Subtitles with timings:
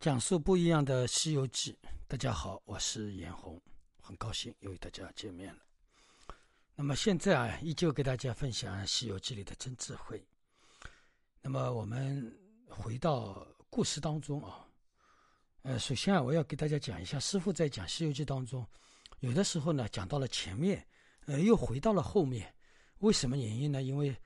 [0.00, 1.72] 讲述不一样的《西游记》。
[2.08, 3.60] 大家好，我是严红，
[4.00, 5.60] 很高兴又与大家见面了。
[6.74, 10.26] 那么现在啊，依旧给大家分享《西游记》里的真智慧。
[11.42, 12.34] 那么我们
[12.66, 14.66] 回到故事当中啊，
[15.64, 18.66] 呃，首先啊，我要给大家讲一下，师傅在讲《西游记》当中，
[19.18, 20.82] 有的时候呢讲到了前面，
[21.26, 22.50] 呃，又回到了后面，
[23.00, 23.82] 为什么原因呢？
[23.82, 24.16] 因为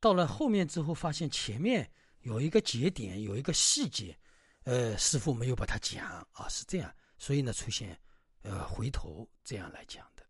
[0.00, 1.86] 到了后面之后，发现前面
[2.22, 4.18] 有一个节点，有一个细节。
[4.68, 7.98] 呃，师傅没有把它讲啊，是这样，所以呢出现，
[8.42, 10.22] 呃，回头这样来讲的。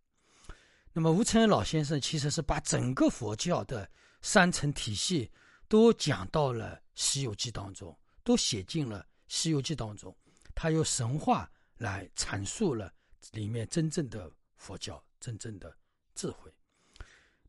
[0.92, 3.90] 那么吴承恩老先生其实是把整个佛教的
[4.22, 5.28] 三层体系
[5.66, 10.16] 都讲到了《西游记》当中，都写进了《西游记》当中，
[10.54, 12.92] 他用神话来阐述了
[13.32, 15.76] 里面真正的佛教真正的
[16.14, 16.48] 智慧。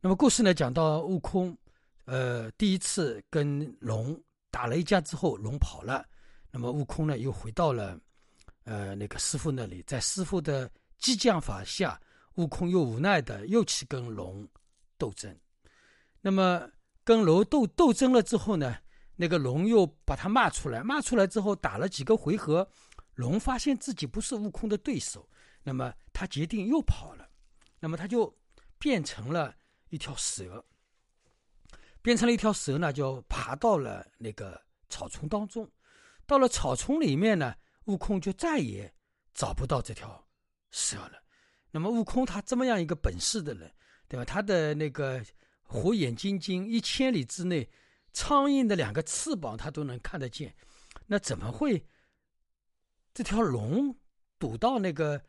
[0.02, 1.56] 那么故事呢讲到悟空，
[2.06, 4.20] 呃，第一次跟龙
[4.50, 6.04] 打了一架之后，龙跑了。
[6.52, 8.00] 那么悟空呢，又回到了，
[8.64, 12.00] 呃，那个师傅那里，在师傅的激将法下，
[12.36, 14.48] 悟空又无奈的又去跟龙
[14.98, 15.38] 斗争。
[16.22, 16.68] 那么
[17.04, 18.78] 跟龙斗斗争了之后呢，
[19.16, 22.68] 那个龙又把他骂出来，骂出来之后打了几个回合，
[23.16, 25.30] 龙发现自己不是悟空的对手，
[25.64, 27.30] 那么他决定又跑了，
[27.80, 28.36] 那么他就
[28.78, 29.56] 变成了
[29.90, 30.66] 一条蛇，
[32.02, 35.70] 变成了一条蛇呢，就爬到了那个草丛当中。
[36.30, 38.94] 到了草丛里面呢，悟空就再也
[39.34, 40.28] 找不到这条
[40.70, 41.24] 蛇了。
[41.72, 43.74] 那么悟空他这么样一个本事的人，
[44.08, 44.24] 对吧？
[44.24, 45.26] 他的那个
[45.64, 47.68] 火眼金睛，一千里之内，
[48.14, 50.56] 苍蝇的两个翅膀他都能看得见，
[51.08, 51.84] 那怎么会
[53.12, 53.98] 这条龙
[54.38, 55.20] 堵到那个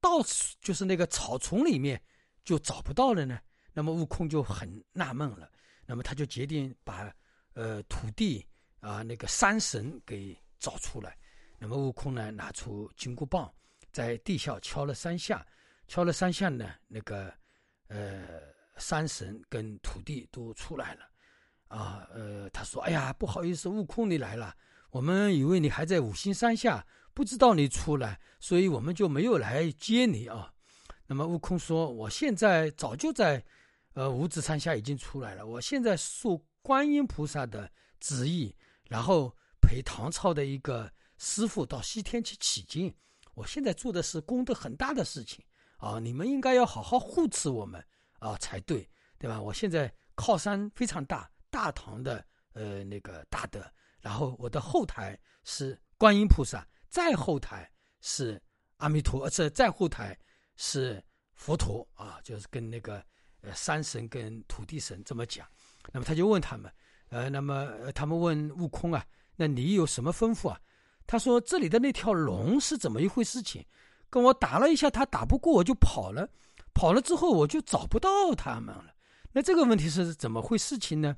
[0.00, 0.22] 到
[0.58, 2.02] 就是那个草丛里面
[2.42, 3.38] 就找不到了呢？
[3.74, 5.52] 那么悟空就很纳闷了。
[5.84, 7.14] 那么他就决定把
[7.52, 8.46] 呃土地。
[8.80, 11.16] 啊，那个山神给找出来，
[11.58, 13.52] 那么悟空呢，拿出金箍棒，
[13.92, 15.46] 在地下敲了三下，
[15.86, 17.32] 敲了三下呢，那个
[17.88, 18.22] 呃
[18.78, 21.00] 山神跟土地都出来了，
[21.68, 24.56] 啊，呃，他说：“哎呀，不好意思，悟空你来了，
[24.90, 30.50] 我们以为你还在五行山下，不知道你出来，所以我们就没有来接你啊。”
[31.06, 33.44] 那么悟空说：“我现在早就在
[33.92, 38.56] 呃五指山下已经出来了，我现在受观音菩萨的旨意。”
[38.90, 42.92] 然后陪唐朝的一个师傅到西天去取经，
[43.34, 45.44] 我现在做的是功德很大的事情
[45.76, 46.00] 啊！
[46.00, 47.80] 你们应该要好好护持我们
[48.18, 49.40] 啊才对，对吧？
[49.40, 53.64] 我现在靠山非常大，大唐的呃那个大德，
[54.00, 57.70] 然后我的后台是观音菩萨，再后台
[58.00, 58.42] 是
[58.78, 60.18] 阿弥陀，这再后台
[60.56, 61.00] 是
[61.36, 63.00] 佛陀啊，就是跟那个
[63.42, 65.46] 呃山神跟土地神这么讲，
[65.92, 66.68] 那么他就问他们。
[67.10, 69.04] 呃，那么他们问悟空啊，
[69.36, 70.58] 那你有什么吩咐啊？
[71.06, 73.42] 他说：“这里的那条龙是怎么一回事？
[73.42, 73.64] 情
[74.08, 76.30] 跟我打了一下，他打不过我就跑了，
[76.72, 78.94] 跑了之后我就找不到他们了。
[79.32, 81.16] 那这个问题是怎么回事情呢？”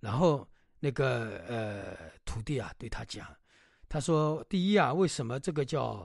[0.00, 0.44] 然后
[0.80, 3.24] 那个呃徒弟啊对他讲，
[3.88, 6.04] 他说：“第一啊，为什么这个叫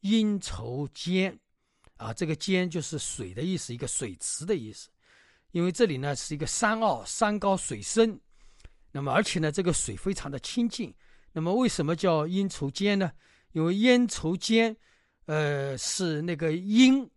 [0.00, 1.34] 阴愁间
[1.96, 2.12] 啊？
[2.12, 4.90] 这个间就是水的意思，一个水池的意思，
[5.52, 8.20] 因为这里呢是一个山坳，山高水深。”
[8.96, 10.94] 那么，而且呢，这个水非常的清净。
[11.32, 13.10] 那么，为什么叫阴愁间呢？
[13.50, 14.76] 因为阴愁间，
[15.26, 17.10] 呃，是那个鹰，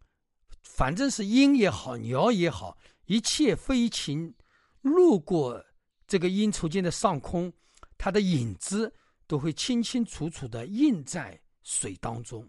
[0.64, 4.34] 反正是鹰也好，鸟也好，一切飞禽
[4.82, 5.64] 路过
[6.08, 7.54] 这个阴愁间的上空，
[7.96, 8.92] 它的影子
[9.28, 12.44] 都会清清楚楚的映在水当中。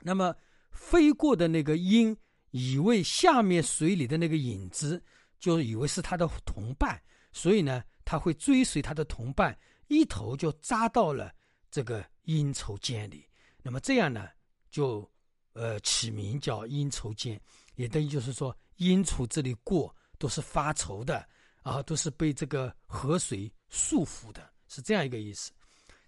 [0.00, 0.34] 那么，
[0.72, 2.16] 飞过的那个鹰，
[2.50, 5.00] 以为下面水里的那个影子，
[5.38, 7.80] 就以为是它的同伴，所以呢。
[8.04, 9.58] 他会追随他的同伴，
[9.88, 11.32] 一头就扎到了
[11.70, 13.26] 这个阴愁间里。
[13.62, 14.28] 那么这样呢，
[14.70, 15.10] 就
[15.52, 17.40] 呃起名叫阴愁间，
[17.76, 21.26] 也等于就是说阴愁这里过都是发愁的
[21.62, 25.50] 啊，都是被这个河水束缚的，是这样一个意思。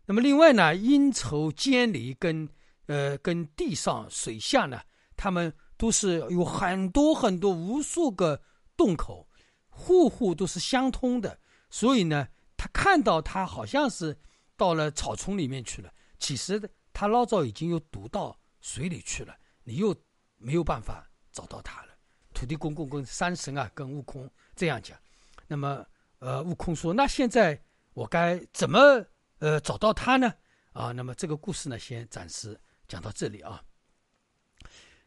[0.05, 2.49] 那么另外呢，阴愁间里跟
[2.87, 4.81] 呃跟地上水下呢，
[5.17, 8.41] 他们都是有很多很多无数个
[8.77, 9.27] 洞口，
[9.69, 11.39] 户户都是相通的。
[11.69, 14.17] 所以呢，他看到他好像是
[14.57, 16.61] 到了草丛里面去了，其实
[16.93, 19.95] 他老早已经又堵到水里去了，你又
[20.39, 21.89] 没有办法找到他了。
[22.33, 24.99] 土地公公跟山神啊，跟悟空这样讲。
[25.47, 25.85] 那么，
[26.19, 27.61] 呃，悟空说：“那现在
[27.95, 28.79] 我该怎么
[29.39, 30.33] 呃找到他呢？”
[30.73, 33.63] 啊，那么这个故事呢，先暂时讲到这里啊。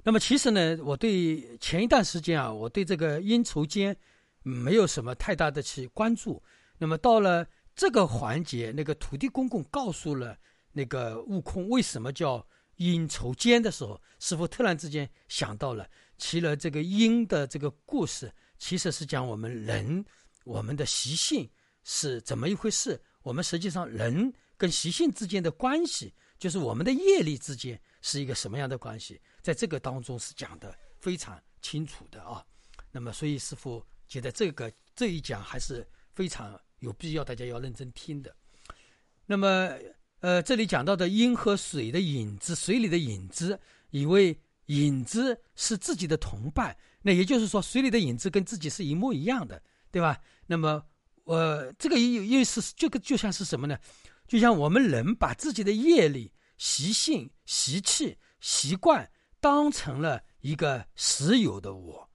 [0.04, 3.96] 那么其实呢，我对前一段时间啊，我对这个阴愁间。
[4.44, 6.42] 没有什么太大的去关注，
[6.78, 10.38] 那么到了这个环节，那个土地公公告诉了
[10.72, 12.46] 那个悟空为什么叫
[12.78, 20.04] 阴愁奸的时候，师傅突然之间想到了，其了这个阴的这个故事，其实是讲我们人
[20.46, 21.50] 我们的习性
[21.84, 23.02] 是怎么一回事。
[23.22, 32.44] 我们实际上人跟习性之间的关系，就是我们的业力之间是一个什么样的关系，在这个当中是讲的非常清楚的啊。
[32.92, 38.36] 那么，所以师傅觉得这个这一讲还是非常有必要，大家要认真听的。
[39.26, 39.72] 那么，
[40.20, 43.58] 呃，这里讲到的阴和水的影子，水里的影子，
[43.92, 49.62] 以为影子是自己的同伴，那也就是说，水里的影子跟自己是一模一样的，
[49.92, 50.20] 对吧？
[50.48, 50.84] 那么，
[51.26, 53.78] 呃，这个意意思，这个就像是什么呢？
[54.28, 59.10] 就像我们人把自己的业力、习性、习气、习惯
[59.40, 62.10] 当成了一个实有的我。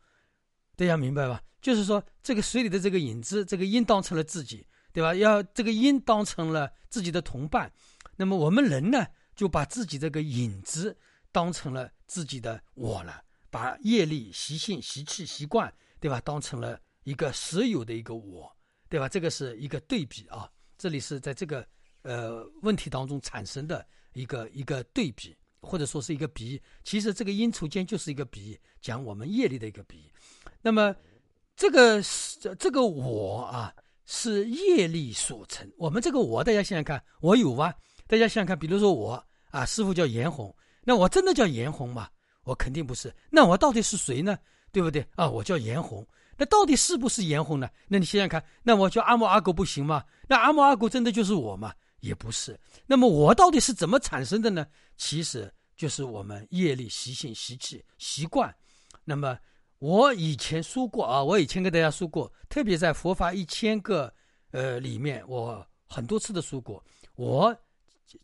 [0.76, 1.40] 大家明白吧？
[1.64, 5.14] 就是说，这个水里的这个影子，这个阴当成了自己，对吧？
[5.14, 7.72] 要这个阴当成了自己的同伴，
[8.16, 10.94] 那么我们人呢，就把自己这个影子
[11.32, 16.20] 当成了自己的我了，把业力、习性、习气、习惯，对吧？
[16.20, 18.54] 当成了一个实有的一个我，
[18.90, 19.08] 对吧？
[19.08, 20.46] 这个是一个对比啊，
[20.76, 21.66] 这里是在这个
[22.02, 26.60] 呃问题当中产生的一个一个对比，或者说是一个比。
[26.82, 30.12] 其实这个阴处间就是一个比，讲我们业力的一个比。
[30.60, 30.94] 那么，
[31.56, 33.72] 这个是这个我啊，
[34.06, 35.70] 是业力所成。
[35.78, 37.72] 我们这个我，大家想想看，我有吗？
[38.08, 42.08] 大家想想看，比如说我啊，师傅叫严红，那我真的叫严红吗？
[42.42, 43.14] 我肯定不是。
[43.30, 44.36] 那我到底是谁呢？
[44.72, 45.30] 对不对啊？
[45.30, 46.04] 我叫严红，
[46.36, 47.68] 那到底是不是严红呢？
[47.86, 50.04] 那你想想看，那我叫阿猫阿狗不行吗？
[50.26, 51.72] 那阿猫阿狗真的就是我吗？
[52.00, 52.58] 也不是。
[52.84, 54.66] 那么我到底是怎么产生的呢？
[54.96, 58.52] 其实就是我们业力、习性、习气、习惯。
[59.04, 59.38] 那么。
[59.84, 64.10] 我以前说过啊，我以前跟大家说过，特别在佛法一千个
[64.50, 66.82] 呃里面，我很多次的说过，
[67.16, 67.54] 我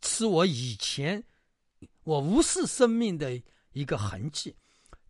[0.01, 1.23] 是我以前
[2.03, 3.39] 我无视生命的
[3.73, 4.57] 一个痕迹，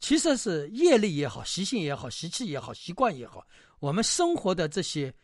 [0.00, 3.46] 其实是业力也好，习性也好，习气也好，习惯也好，
[3.78, 5.14] 我们生活的这些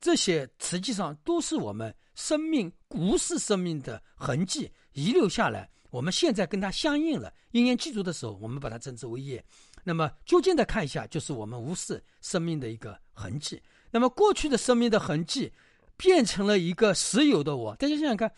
[0.00, 5.68] 这些，实际上都是我们生命无视生命的痕迹遗留下来。
[5.90, 9.44] 我们现在跟它相应了，因缘记住的时候，我们把它称之为业。
[9.84, 13.62] 那么，就近的看一下，就是我们无视生命的一个痕迹。
[13.90, 15.52] 那么，过去的生命的痕迹
[15.96, 17.76] 变成了一个实有的我。
[17.76, 18.32] 大家想想看，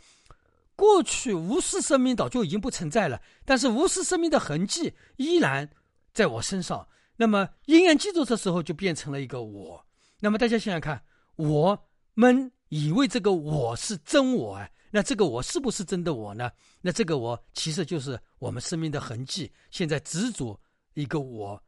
[0.75, 5.70] 过去无视生命早就已经不存在了，但是无视生命的痕迹依然
[6.12, 6.87] 在我身上。
[7.16, 9.87] 那么，因缘记住的时候，就变成了一个我。
[10.20, 11.02] 那么，大家想想看，
[11.37, 16.50] 我们以为这个我是真我啊，那这个我是不是真的我呢？
[16.82, 20.60] 那这个我其实就是我们生命的痕迹，现在执着。
[20.96, 21.62] 一个我，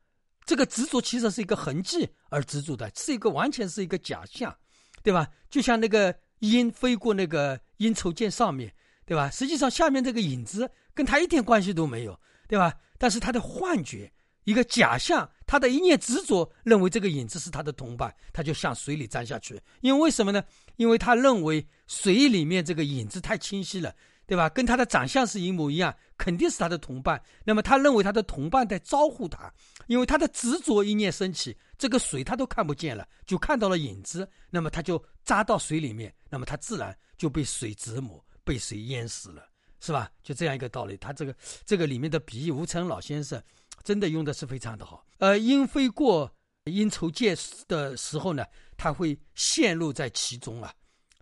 [0.47, 4.57] 这个执着其实是一个痕迹而执着的，是一个完全是一个假象，
[5.03, 5.29] 对吧？
[5.51, 9.31] 就像那个鹰飞过那个鹰绸剑上面，对吧？
[9.31, 12.75] 实际上下面这个影子跟他一点关系都没有，对吧？
[12.97, 14.11] 但是他的幻觉，
[14.45, 19.61] 一个假象，他的一念执着，认为这个影子是他的同伴，他就向水里钻下去。
[19.83, 20.43] 因为为什么呢？
[20.77, 23.95] 因为他认为水里面这个影子太清晰了。
[24.29, 24.47] 对吧？
[24.51, 27.21] 跟他的长相是一模一样，肯定是他的同伴。
[27.45, 29.51] 那么他认为他的同伴在招呼他，
[29.87, 34.29] 因为他的执着一念升起，这个水他都看不见了，就看到了影子。
[34.51, 39.49] 那么他就扎到水里面，那么他自然就被水折磨，被水淹死了，
[39.81, 40.11] 是吧？
[40.23, 40.95] 就这样一个道理。
[40.99, 43.43] 他这个这个里面的比喻，吴承老先生
[43.83, 45.07] 真的用的是非常的好。
[45.21, 46.31] 呃，鹰飞过
[46.65, 47.35] 阴愁见
[47.67, 48.45] 的时候呢，
[48.77, 50.71] 他会陷入在其中啊，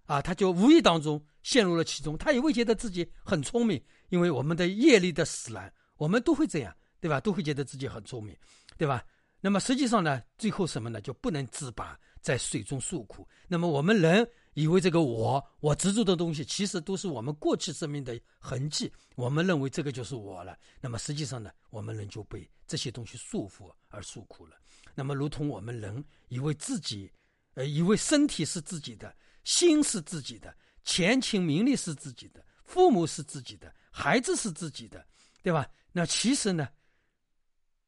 [0.07, 1.23] 啊，他就无意当中。
[1.43, 7.21] 陷入了其中，他也会觉得自己很聪明，因为我们的业力的使然，我们都会这样，对吧？
[7.21, 8.37] 都会觉得自己很聪明，
[8.77, 9.05] 对吧？
[9.41, 11.01] 那么实际上呢，最后什么呢？
[11.01, 13.25] 就不能自拔，在水中受苦。
[13.47, 18.93] 那么我们人以为这个我，我执着的东西，其实都是我们过去生命的痕迹。
[19.15, 20.59] 我们认为这个就是我了。
[20.81, 24.57] 那么实际上呢，我们人就被这些东西束缚而受苦了。
[24.97, 27.09] 那么如同我们人以为自己，
[27.55, 29.15] 呃，以为身体是自己的，
[29.47, 30.53] 心是自己的。
[30.83, 35.05] 钱情名利是自己的，父母是自己的，孩子是自己的，
[35.43, 35.69] 对吧？
[35.93, 36.69] 那其实呢，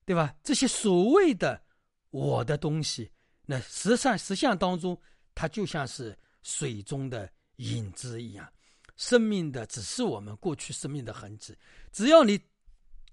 [0.05, 0.35] 对吧？
[0.43, 1.63] 这些所谓的
[2.11, 3.11] 我的东西，
[3.45, 5.01] 那实上实相当中，
[5.35, 8.53] 它就像是水中的影子一样，
[8.97, 11.57] 生命的只是我们过去生命的痕迹。
[11.93, 12.37] 只要你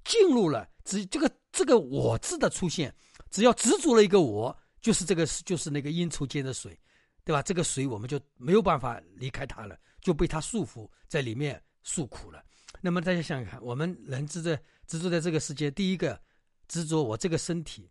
[0.03, 2.91] 进入了，只这个这个我字的出现，
[3.29, 6.75] 只要执着了一个我，就是这个就是那个阴愁间的水。
[7.25, 7.41] 对吧？
[7.41, 12.41] 这个水我们就没有办法离开它了，就被它束缚在里面受苦了。
[12.81, 16.21] 那么大家想想看，我们人执着执着在这个世界，第一个
[16.67, 17.89] 执着我这个身体，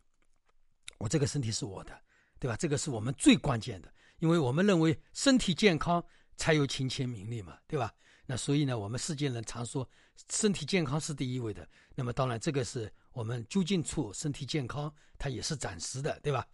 [0.98, 1.92] 我这个身体是我的，
[2.38, 2.56] 对吧？
[2.56, 6.02] 这个是我们最关键的，因为我们认为身体健康
[6.36, 7.92] 才有金钱名利嘛，对吧？
[8.26, 9.86] 那所以呢，我们世间人常说
[10.30, 11.68] 身体健康是第一位的。
[11.94, 16.46] 那么当然，这个是我们究竟处身体健康，它也是暂时的，对吧？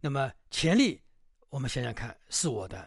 [0.00, 1.00] 那么潜力，
[1.54, 2.84] 我们想想看，是我的；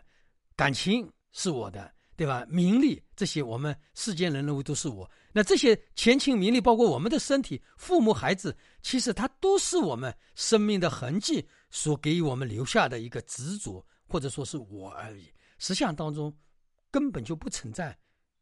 [0.54, 2.46] 感情是我的，对吧？
[2.50, 5.10] 名利这些，我们世间人认为都是我。
[5.32, 15.32] 那这些前情名利，包括我们的身体、父母、孩子，其实它都是我们生命的痕迹所给予我们留下的一个执着，或者说是我而已。
[15.60, 16.36] 实相当中
[16.92, 17.98] 根本就不存在。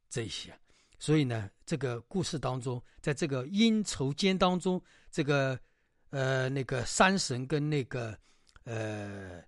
[0.10, 0.60] 这些，
[0.98, 5.60] 所以呢，这个故事当中，在这个阴愁间当中，这个
[6.10, 8.18] 呃那个山神跟那个
[8.64, 9.44] 呃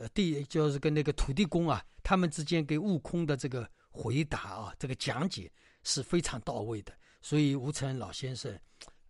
[0.00, 5.52] 呃地，就是跟那个土地公啊，他们之间给悟空的这个回答啊，这个讲解
[5.84, 6.92] 是非常到位的。
[7.20, 8.58] 所以吴承恩老先生，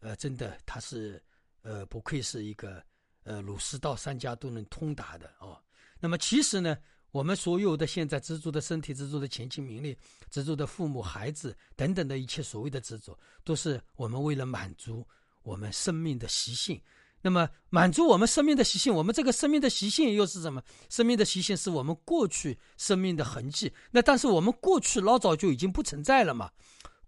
[0.00, 1.22] 呃，真的他是
[1.62, 2.82] 呃不愧是一个
[3.22, 5.56] 呃儒释道三家都能通达的哦。
[6.00, 6.76] 那么其实呢。
[7.12, 9.98] 我们所有的现在执着的身体、执着的前情名利、
[10.30, 15.04] 执着的父母、孩子等等的一切所谓的执着，都是我们为了满足
[15.42, 16.80] 我们生命的习性。
[17.22, 20.62] 那么，满足我们生命的习性，我们这个生命的习性又是什么？
[20.88, 23.72] 生命的习性是我们过去生命的痕迹。
[23.90, 26.50] 那但是我们过去老早就已经不存在了嘛？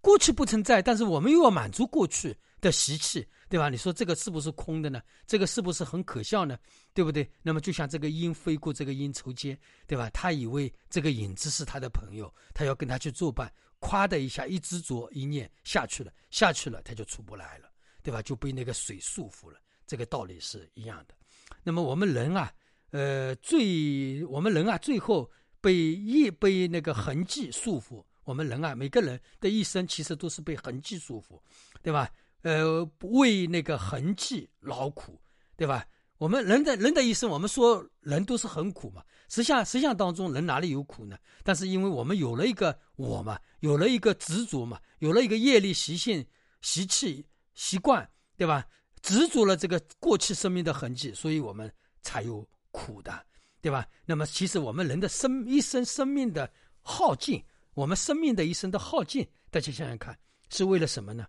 [0.01, 3.27] 过去不存在，但是我们又要满足过去的习气。
[3.49, 3.69] 对吧？
[3.69, 4.99] 你说这个是不是空的呢？
[5.27, 6.57] 这个是不是很可笑呢？
[6.91, 7.29] 对不对？
[7.43, 9.55] 那么就像这个鹰飞过这个鹰愁间，
[9.85, 10.09] 对吧？
[10.09, 17.69] 他以为这个影子是他的朋友，他要跟他去作伴，夸的一下一执着一念下去了，下去了他就出不来了，
[18.01, 18.23] 对吧？
[18.23, 19.59] 就被那个水束缚了。
[19.85, 21.15] 这个道理是一样的。
[21.63, 22.53] 那么我们人啊，
[22.91, 25.29] 呃，最我们人啊，最后
[25.61, 28.03] 被业被那个痕迹束缚。
[28.23, 31.41] 我们人啊，每个人的一生其实都是被痕迹束缚，
[31.81, 32.09] 对吧？
[32.43, 35.19] 呃，为那个痕迹劳苦，
[35.57, 35.85] 对吧？
[36.17, 39.03] 我们人的人的一生，我们说人都是很苦嘛。
[39.27, 41.17] 实相实相当中，人哪里有苦呢？
[41.43, 46.25] 但是因为我们有了一个我嘛，有了一个执着嘛，有了一个业力习性、
[46.61, 47.25] 习气、
[47.55, 48.65] 习惯，对吧？
[49.03, 53.23] 执着了这个过去生命的痕迹，所以我们才有苦的，
[53.61, 53.87] 对吧？
[54.05, 57.43] 那么，其实我们人的生一生生命的耗尽，
[57.75, 60.17] 我们生命的一生的耗尽，大家想想看，
[60.49, 61.27] 是为了什么呢？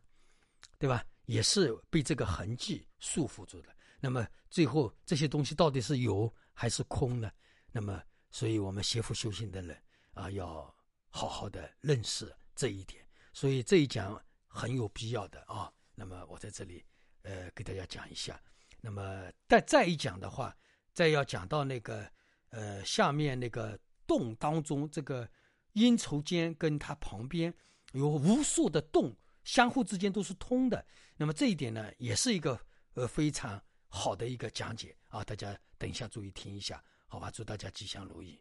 [0.78, 1.04] 对吧？
[1.26, 3.69] 也是被这个痕迹束缚住的。
[3.99, 7.31] 那么最后这些东西到底是有还是空呢？
[7.73, 8.00] 那么，
[8.31, 9.76] 所以我们邪福修行的人
[10.12, 10.73] 啊，要
[11.09, 13.04] 好好的认识这一点。
[13.33, 15.73] 所以这一讲很有必要的啊。
[15.95, 16.85] 那么我在这里
[17.25, 18.40] 呃给大家讲一下。
[18.81, 20.57] 那么再再一讲的话，
[20.93, 22.09] 再要讲到那个
[22.50, 25.28] 呃下面那个洞当中，这个
[25.73, 27.52] 阴愁间跟它旁边
[27.93, 29.14] 有无数的洞。
[29.45, 30.87] 相互之间都是通的，
[31.19, 32.59] 那么这一点呢，也是一个
[32.95, 35.23] 呃非常好的一个讲解啊！
[35.23, 37.31] 大家等一下注意听一下，好吧？
[37.31, 38.40] 祝大家吉祥如意。